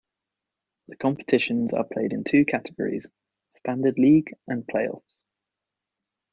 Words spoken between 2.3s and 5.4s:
categories: Standard league and playoffs.